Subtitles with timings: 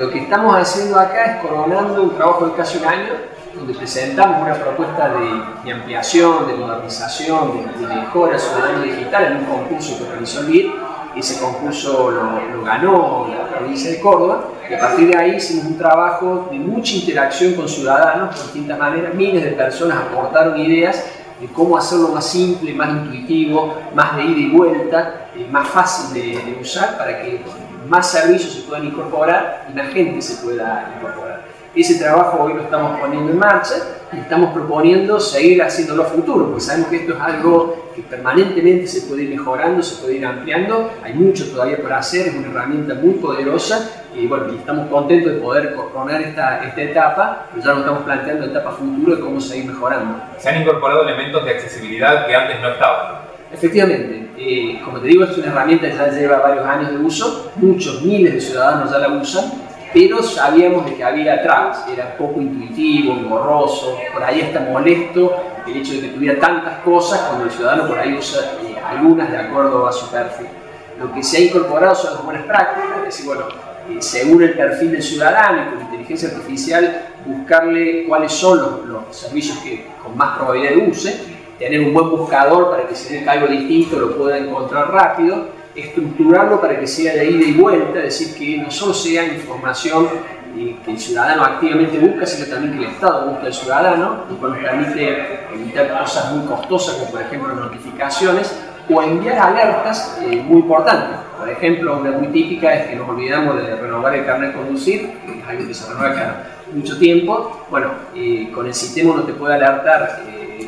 [0.00, 3.12] Lo que estamos haciendo acá es coronando un trabajo de casi un año,
[3.54, 5.10] donde presentamos una propuesta
[5.62, 10.70] de, ampliación, de modernización, de, mejora ciudadana digital en un concurso que organizó el BID.
[11.16, 15.76] Ese concurso lo, ganó la provincia de Córdoba y a partir de ahí hicimos un
[15.76, 19.12] trabajo de mucha interacción con ciudadanos de distintas maneras.
[19.12, 21.04] Miles de personas aportaron ideas
[21.40, 26.14] de cómo hacerlo más simple, más intuitivo, más de ida y vuelta, eh, más fácil
[26.14, 27.42] de, de usar para que
[27.88, 31.44] más servicios se puedan incorporar y más gente se pueda incorporar.
[31.74, 33.74] Ese trabajo hoy lo estamos poniendo en marcha
[34.12, 38.88] y estamos proponiendo seguir haciéndolo a futuro, porque sabemos que esto es algo que permanentemente
[38.88, 42.48] se puede ir mejorando, se puede ir ampliando, hay mucho todavía por hacer, es una
[42.48, 47.64] herramienta muy poderosa y bueno, y estamos contentos de poder coronar esta, esta etapa, pero
[47.64, 50.20] ya nos estamos planteando etapa futuro de cómo seguir mejorando.
[50.38, 53.20] Se han incorporado elementos de accesibilidad que antes no estaban.
[53.52, 57.52] Efectivamente, eh, como te digo, es una herramienta que ya lleva varios años de uso,
[57.56, 62.40] muchos miles de ciudadanos ya la usan, pero sabíamos de que había trabas, era poco
[62.40, 65.34] intuitivo, borroso, por ahí está molesto
[65.66, 69.30] el hecho de que tuviera tantas cosas cuando el ciudadano por ahí usa eh, algunas
[69.30, 70.46] de acuerdo a su perfil.
[70.98, 73.46] Lo que se ha incorporado son las buenas prácticas, es decir, bueno,
[73.88, 79.16] eh, según el perfil del ciudadano y con inteligencia artificial, buscarle cuáles son los, los
[79.16, 83.46] servicios que con más probabilidad use tener un buen buscador para que si ve algo
[83.46, 88.36] distinto lo pueda encontrar rápido, estructurarlo para que sea de ida y vuelta, es decir,
[88.36, 90.08] que no solo sea información
[90.84, 94.52] que el ciudadano activamente busca, sino también que el Estado busca al ciudadano, lo cual
[94.52, 98.54] nos permite evitar cosas muy costosas, como por ejemplo notificaciones,
[98.92, 101.18] o enviar alertas eh, muy importantes.
[101.38, 105.10] Por ejemplo, una muy típica es que nos olvidamos de renovar el carnet de conducir,
[105.24, 107.66] que es algo que se renueva cada mucho tiempo.
[107.70, 110.59] Bueno, eh, con el sistema uno te puede alertar eh,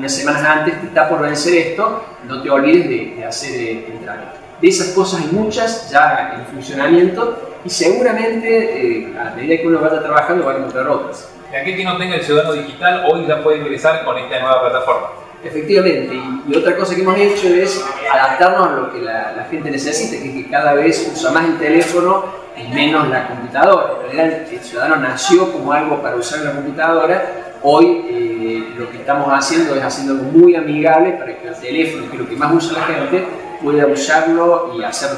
[0.00, 3.98] unas semanas antes, que está por vencer esto, no te olvides de, hacer eh, el
[4.00, 4.32] trámite.
[4.60, 9.78] De esas cosas hay muchas ya en funcionamiento y seguramente eh, a medida que uno
[9.78, 11.30] vaya trabajando va a encontrar otras.
[11.52, 14.62] Y aquel que no tenga el ciudadano digital hoy ya puede ingresar con esta nueva
[14.62, 15.08] plataforma.
[15.44, 16.14] Efectivamente,
[16.46, 20.28] y, otra cosa que hemos hecho es adaptarnos a lo que la, gente necesita, que
[20.28, 22.24] es que cada vez usa más el teléfono
[22.56, 23.92] y menos la computadora.
[23.94, 28.98] En realidad el ciudadano nació como algo para usar la computadora Hoy eh, lo que
[28.98, 32.36] estamos haciendo es haciendo algo muy amigable para que el teléfono, que es lo que
[32.36, 33.26] más usa la gente,
[33.62, 35.10] pueda usarlo y hacer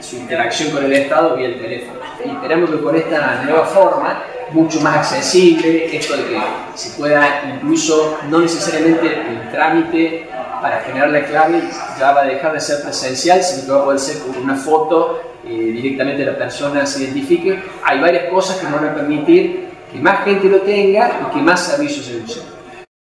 [0.00, 2.00] su interacción con el Estado vía el teléfono.
[2.24, 4.22] Y esperamos que con esta nueva forma,
[4.52, 6.40] mucho más accesible, esto de que
[6.74, 10.28] se pueda incluso, no necesariamente el trámite
[10.62, 11.62] para generar la clave
[11.98, 14.54] ya va a dejar de ser presencial, sino que va a poder ser con una
[14.54, 17.62] foto, eh, directamente la persona se identifique.
[17.84, 21.42] Hay varias cosas que nos van a permitir que más gente lo tenga y que
[21.42, 22.61] más servicios se usen.